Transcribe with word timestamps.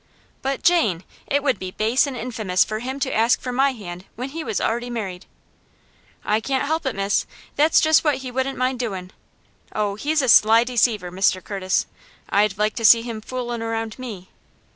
"But, 0.41 0.63
Jane, 0.63 1.03
it 1.27 1.43
would 1.43 1.59
be 1.59 1.69
base 1.69 2.07
and 2.07 2.17
infamous 2.17 2.65
for 2.65 2.79
him 2.79 2.99
to 3.01 3.13
ask 3.13 3.39
for 3.39 3.51
my 3.51 3.73
hand 3.73 4.05
when 4.15 4.29
he 4.29 4.43
was 4.43 4.59
already 4.59 4.89
married." 4.89 5.27
"I 6.25 6.39
can't 6.39 6.65
help 6.65 6.87
it, 6.87 6.95
miss. 6.95 7.27
That's 7.55 7.79
just 7.79 8.03
what 8.03 8.15
he 8.15 8.31
wouldn't 8.31 8.57
mind 8.57 8.79
doin'. 8.79 9.11
Oh, 9.75 9.93
he's 9.93 10.23
a 10.23 10.27
sly 10.27 10.63
deceiver, 10.63 11.11
Mr. 11.11 11.43
Curtis. 11.43 11.85
I'd 12.31 12.57
like 12.57 12.73
to 12.77 12.83
see 12.85 13.03
him 13.03 13.21
foolin' 13.21 13.61
around 13.61 13.99
me." 13.99 14.29